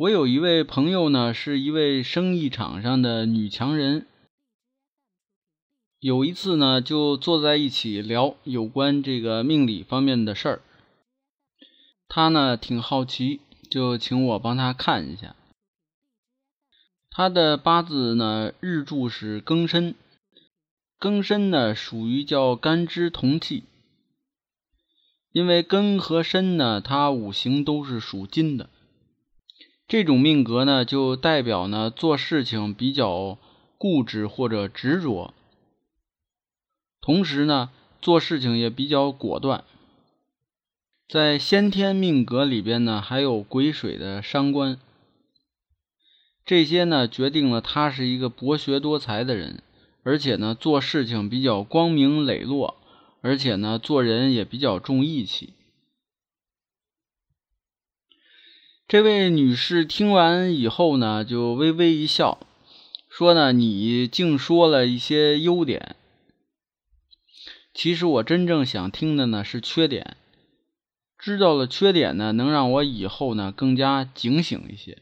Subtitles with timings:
[0.00, 4.06] 我有一位朋友呢，是一位生意场上的女强人。
[5.98, 10.62] 有一次呢，就坐在一起聊有关这个命理方面的事儿。
[12.08, 15.36] 他呢挺好奇，就请我帮他看一下。
[17.10, 19.94] 他的八字呢，日柱是庚申，
[20.98, 23.64] 庚申呢属于叫干支同气，
[25.32, 28.70] 因为庚和申呢，它五行都是属金的。
[29.90, 33.38] 这种命格呢，就代表呢做事情比较
[33.76, 35.34] 固执或者执着，
[37.00, 39.64] 同时呢做事情也比较果断。
[41.08, 44.78] 在先天命格里边呢，还有癸水的伤官，
[46.46, 49.60] 这些呢决定了他是一个博学多才的人，
[50.04, 52.76] 而且呢做事情比较光明磊落，
[53.22, 55.54] 而且呢做人也比较重义气。
[58.90, 62.44] 这位女士听完以后呢，就微微一笑，
[63.08, 65.94] 说：“呢，你净说了一些优点，
[67.72, 70.16] 其实我真正想听的呢是缺点。
[71.16, 74.98] 知道了缺点呢，能让我以后呢更加警醒一些。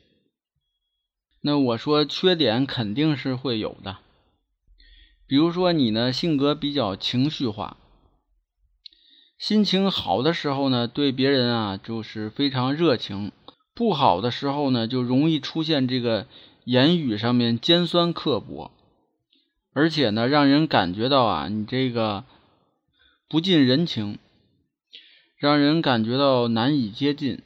[1.40, 3.96] 那我说缺点肯定是会有的，
[5.26, 7.78] 比如说你呢性格比较情绪化，
[9.38, 13.32] 心情好的时候呢，对别人啊就是非常热情。”
[13.78, 16.26] 不好的时候呢，就容易出现这个
[16.64, 18.72] 言语上面尖酸刻薄，
[19.72, 22.24] 而且呢，让人感觉到啊，你这个
[23.28, 24.18] 不近人情，
[25.36, 27.40] 让人感觉到难以接近。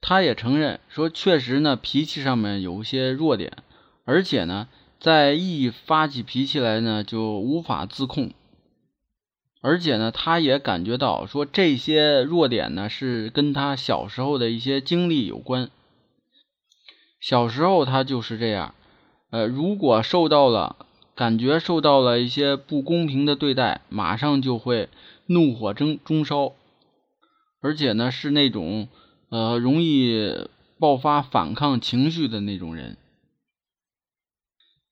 [0.00, 3.56] 他也承认说，确实呢，脾气上面有一些弱点，
[4.04, 4.66] 而且呢，
[4.98, 8.32] 在一发起脾气来呢，就无法自控。
[9.66, 15.70] 而且呢，他也感觉到说这些弱点呢是跟他小时候的一些经历有关。
[17.18, 18.76] 小时候他就是这样，
[19.30, 24.88] 呃，如果受到了感觉受到了一些不公平的对待，马上就会
[25.26, 26.52] 怒火中中烧，
[27.60, 28.86] 而且呢是那种
[29.30, 30.46] 呃容易
[30.78, 32.96] 爆发反抗情绪的那种人。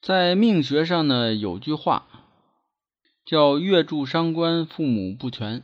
[0.03, 2.09] 在命学上呢有句话。
[3.25, 5.63] 叫月柱伤官，父母不全。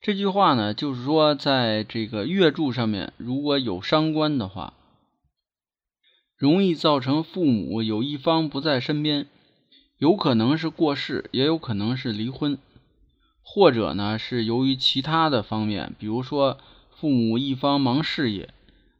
[0.00, 4.72] 这句话呢，就是说，在这个月柱上面如果有伤官的话，
[6.36, 9.28] 容易造成父母有一方不在身边，
[9.98, 12.58] 有可能是过世，也有可能是离婚，
[13.44, 16.58] 或者呢是由于其他的方面，比如说
[16.90, 18.52] 父母一方忙事业，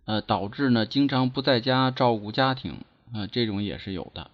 [0.04, 2.78] 呃，导致呢经常不在家照顾家庭，
[3.12, 4.30] 啊，这种也是有的。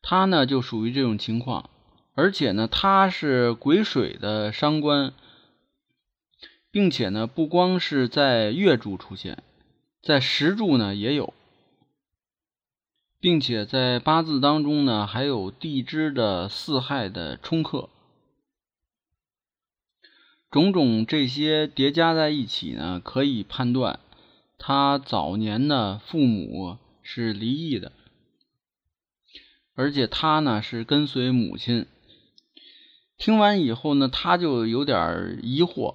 [0.00, 1.68] 他呢就属于这种情况，
[2.14, 5.12] 而且呢他是癸水的伤官，
[6.70, 9.42] 并且呢不光是在月柱出现，
[10.02, 11.34] 在时柱呢也有，
[13.20, 17.90] 并且在八字当中呢还有地支的四害的冲克，
[20.50, 24.00] 种种这些叠加在一起呢，可以判断
[24.56, 27.92] 他早年呢父母是离异的。
[29.78, 31.86] 而且他呢是跟随母亲。
[33.16, 35.94] 听完以后呢，他就有点疑惑，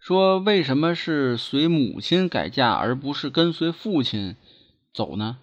[0.00, 4.34] 说：“为什么是随母亲改嫁，而不是跟随父亲
[4.92, 5.38] 走呢？”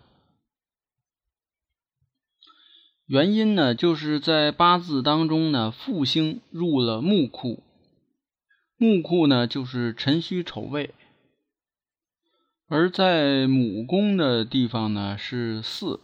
[3.07, 7.63] 原因呢，就是在八字当中呢，父星入了木库，
[8.75, 10.93] 木库呢就是辰戌丑未，
[12.67, 16.01] 而在母宫的地方呢是巳。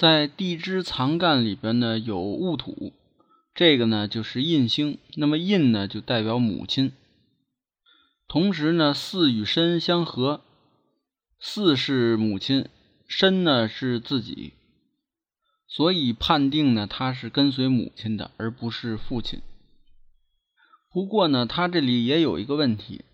[0.00, 2.94] 在地支藏干里边呢有戊土，
[3.54, 4.96] 这个呢就是印星。
[5.16, 6.92] 那么印呢就代表母亲，
[8.26, 10.40] 同时呢巳与申相合，
[11.38, 12.66] 巳是母亲，
[13.08, 14.54] 申呢是自己，
[15.68, 19.42] 所以判定呢他是跟随母亲的，而不是父亲。
[20.90, 23.04] 不过呢他这里也有一个问题，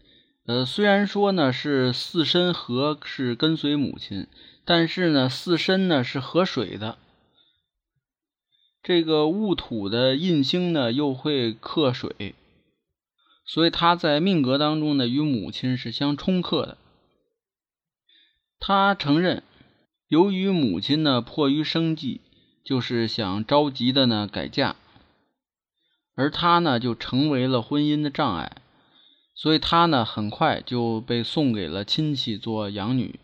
[0.46, 4.26] 呃虽然说呢是巳申合是跟随母亲。
[4.69, 6.98] 但是呢，四申呢是合水的，
[8.82, 12.34] 这个戊土的印星呢又会克水，
[13.44, 16.78] 所以他在命格当中呢与母亲是相冲克的。
[18.58, 19.44] 他承认，
[20.08, 22.20] 由于母亲呢迫于生计，
[22.64, 24.75] 就是想着急的呢改嫁，
[26.16, 28.50] 而他呢就成为了婚姻的障碍，
[29.37, 33.21] 所以他呢很快就被送给了亲戚做养女。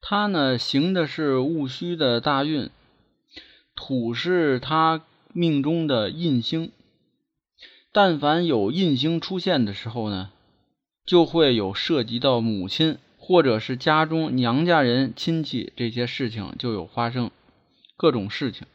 [0.00, 2.70] 他呢行的是戊戌的大运，
[3.76, 6.72] 土是他命中的印星，
[7.92, 10.30] 但凡有印星出现的时候呢，
[11.06, 17.30] 就会有涉及到母亲或者是家中娘家人亲戚这些事情就有发生
[17.96, 18.66] 各种事情，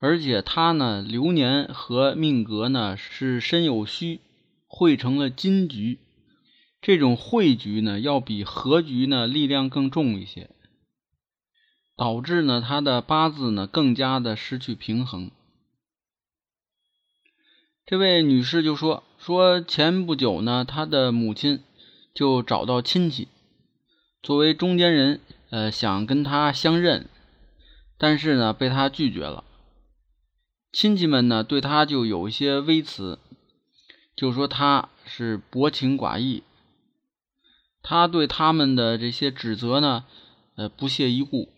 [0.00, 4.20] 而且他呢流年和命格呢是身有戌，
[4.66, 5.98] 汇成了金局。
[6.80, 10.50] 这种汇局呢，要比合局呢力量更重一些，
[11.96, 15.32] 导致呢他的八字呢更加的失去平衡。
[17.84, 21.64] 这位女士就说说前不久呢，她的母亲
[22.14, 23.26] 就找到亲戚，
[24.22, 25.20] 作为中间人，
[25.50, 27.08] 呃，想跟他相认，
[27.96, 29.42] 但是呢被他拒绝了。
[30.70, 33.18] 亲戚们呢对他就有一些微词，
[34.14, 36.42] 就说他是薄情寡义。
[37.82, 40.04] 他对他们的这些指责呢，
[40.56, 41.48] 呃，不屑一顾。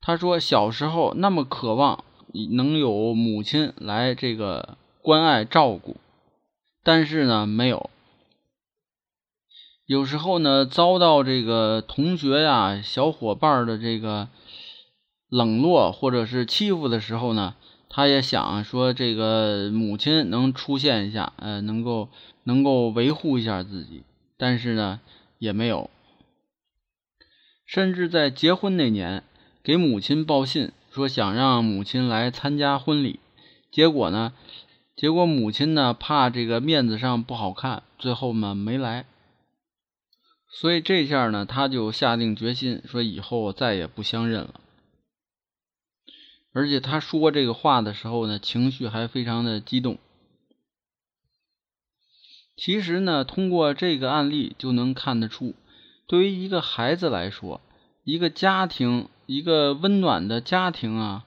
[0.00, 2.04] 他说小时候那么渴望
[2.52, 5.98] 能有母亲来这个关爱照顾，
[6.82, 7.90] 但是呢没有。
[9.84, 14.28] 有时候呢遭到这个同学呀、小伙伴的这个
[15.30, 17.54] 冷落或者是欺负的时候呢，
[17.88, 22.08] 他也想说这个母亲能出现一下，呃，能够
[22.44, 24.02] 能够维护一下自己。
[24.36, 25.00] 但是呢，
[25.38, 25.88] 也没有。
[27.64, 29.22] 甚至在结婚那年，
[29.62, 33.20] 给母亲报信说想让母亲来参加婚礼，
[33.70, 34.32] 结果呢，
[34.96, 39.06] 结果母亲呢怕这个面子上不好看，最后呢没来。
[40.48, 44.54] 所以这下呢，他就下定决心说以后再也不相认了。
[46.52, 49.98] 而且他说这个话的时候呢，情绪还非常的激动。
[52.56, 55.54] 其实呢，通过这个案例就能看得出，
[56.06, 57.60] 对于一个孩子来说，
[58.04, 61.24] 一个家庭，一个温暖的家庭啊，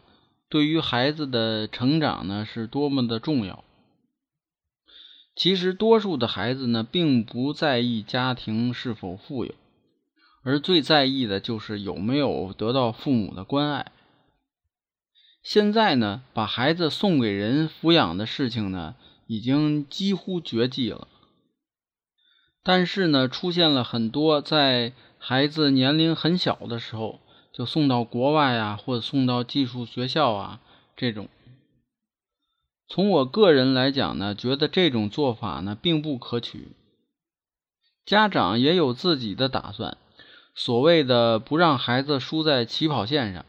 [0.50, 3.64] 对于孩子的成长呢，是多么的重要。
[5.36, 9.56] 其实，多数的孩子呢，并不在意家庭是否富有，
[10.44, 13.92] 而最在意的就是有没有得到父母的关爱。
[15.44, 18.96] 现在呢，把孩子送给人抚养的事情呢，
[19.28, 21.10] 已经几乎绝迹了。
[22.64, 27.20] 但是呢，出现了很多在孩子年龄很小的时候
[27.52, 30.62] 就送到国外啊，或者送到寄宿学校啊
[30.96, 31.28] 这种。
[32.88, 36.70] 从我个人来讲呢，觉得这种做法呢并不可取。
[38.06, 39.98] 家长也有自己的打算，
[40.56, 43.46] 所谓的不让孩子输在起跑线上，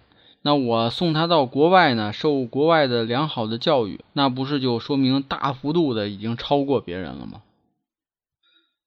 [0.47, 7.41] 那我送他到国外呢，受国外的良好的教育，那不是就说明大幅度的已经超过别人了吗？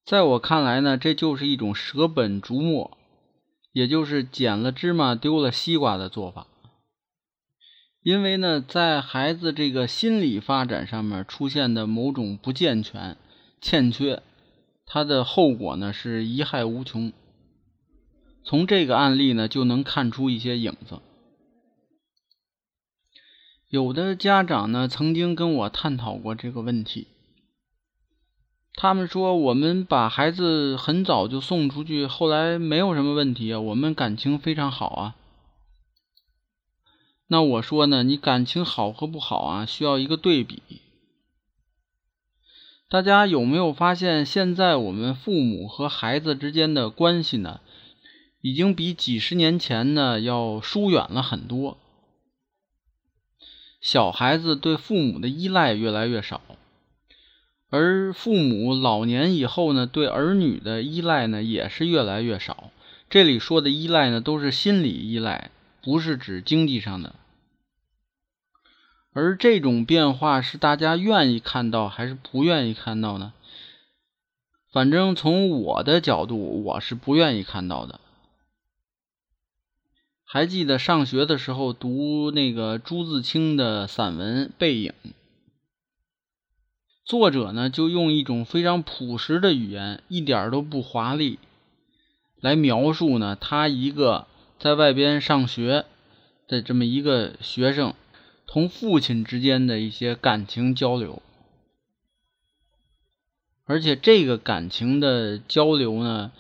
[0.05, 2.95] 在我看来呢，这就是一种舍本逐末，
[3.71, 6.45] 也就是捡了芝麻丢了西瓜的做法。
[8.03, 13.17] 因为呢，在孩子这个心理发展上面出现的某种不健全、
[13.59, 14.21] 欠缺，
[14.85, 17.11] 它的后果呢是贻害无穷。
[18.43, 20.99] 从这个案例呢就能看出一些影子。
[23.69, 27.07] 有的家长呢曾经跟我探讨过这个问题。
[28.79, 35.15] 他们说：“我们把孩子很早就送出去，后来没有什么问题啊，我们感情非常好啊。”
[37.27, 40.61] 那我说呢，你感情好和不好啊，需要一个对比。
[42.87, 47.59] 大家有没有发现，现在我们父母和孩子之间的关系呢，
[48.39, 51.77] 已经比几十年前呢要疏远了很多？
[53.79, 56.41] 小孩子对父母的依赖越来越少。
[57.69, 62.71] 而父母老年以后呢，对儿女的依赖呢也是越来越少。
[63.09, 67.15] 这里说的依赖呢，都是心理依赖，不是指经济上的。
[69.13, 73.33] 而这种变化是大家愿意看到还是不愿意看到呢？
[74.71, 77.99] 反正从我的角度，我是不愿意看到的。
[80.29, 84.91] 还记得上学的时候读那个朱自清的散文《背影》。
[87.05, 91.39] 作者呢，就用一种非常朴实的语言，一点都不华丽，
[92.41, 94.27] 来描述呢他一个
[94.59, 95.85] 在外边上学，
[96.45, 97.93] 的这么一个学生
[98.45, 101.21] 同父亲之间的一些感情交流，
[103.63, 106.33] 而且这个感情的交流呢，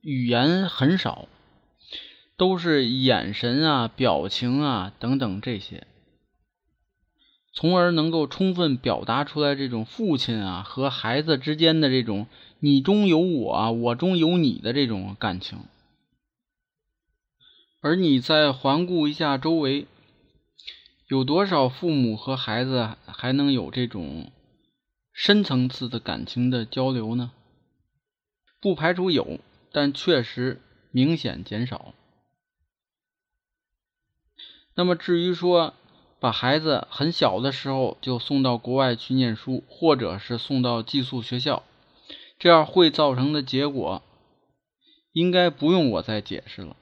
[0.00, 1.28] 语言很少，
[2.36, 5.86] 都是眼神啊、表情啊等等这些，
[7.54, 12.26] 从而能够充分表达出来这种父亲啊和孩子之间的这种
[12.60, 15.60] 你中有我，我中有你的这种感情。
[17.80, 19.86] 而你再环顾一下周围，
[21.08, 24.30] 有多少父母和孩子还能有这种
[25.12, 27.30] 深层次的感情的交流呢？
[28.60, 29.38] 不排除有，
[29.72, 31.94] 但确实明显减少。
[34.76, 35.74] 那么至于说
[36.20, 41.62] 把孩子很小的时候就送到国外去念书，或者是送到寄宿学校，
[42.38, 44.02] 这样会造成的结果，
[45.12, 46.76] 应该不用我再解释了。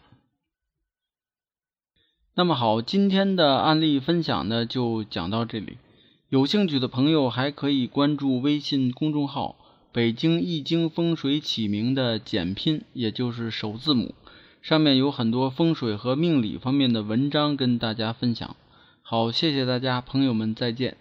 [2.35, 5.79] 那么好，今天的案例分享呢就讲到这里。
[6.31, 9.55] 有兴趣的朋友还可以关注微信公众号
[9.93, 14.17] “北京易经风水起名”的简拼，也就是首字母，
[14.64, 18.56] 上面有很多风水和命理方面的文章跟大家分享。
[19.02, 20.97] 好，谢谢大家，朋友们再见。